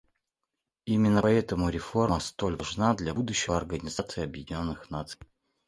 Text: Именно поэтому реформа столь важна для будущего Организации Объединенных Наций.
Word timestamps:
Именно 0.87 1.21
поэтому 1.21 1.69
реформа 1.69 2.19
столь 2.21 2.55
важна 2.57 2.95
для 2.95 3.13
будущего 3.13 3.55
Организации 3.55 4.23
Объединенных 4.23 4.89
Наций. 4.89 5.21